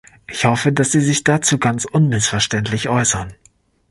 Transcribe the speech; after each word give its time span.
Ich 0.27 0.45
hoffe, 0.45 0.71
dass 0.73 0.91
Sie 0.93 0.99
sich 0.99 1.23
dazu 1.23 1.59
ganz 1.59 1.85
unmissverständlich 1.85 2.89
äußern. 2.89 3.35